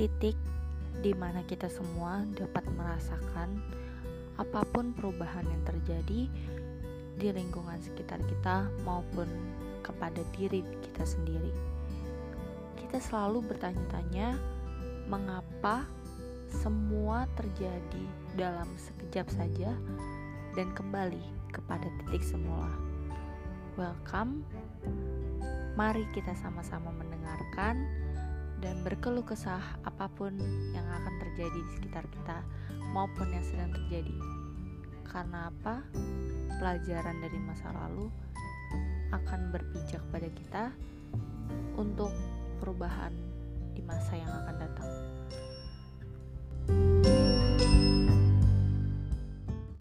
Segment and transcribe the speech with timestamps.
[0.00, 0.32] titik
[1.04, 3.60] di mana kita semua dapat merasakan
[4.40, 6.24] apa pun perubahan yang terjadi
[7.20, 9.28] di lingkungan sekitar kita maupun
[9.84, 11.52] kepada diri kita sendiri.
[12.80, 14.40] Kita selalu bertanya-tanya
[15.12, 15.84] mengapa
[16.48, 18.04] semua terjadi
[18.40, 19.76] dalam sekejap saja
[20.56, 22.72] dan kembali kepada titik semula.
[23.76, 24.48] Welcome.
[25.76, 27.84] Mari kita sama-sama mendengarkan
[28.60, 30.36] dan berkeluh kesah apa pun
[30.76, 32.44] yang akan terjadi di sekitar kita
[32.92, 34.16] maupun yang sedang terjadi.
[35.08, 35.82] Karena apa?
[36.60, 38.12] Pelajaran dari masa lalu
[39.10, 40.64] akan berpijak pada kita
[41.74, 42.12] untuk
[42.62, 43.10] perubahan
[43.74, 44.90] di masa yang akan datang.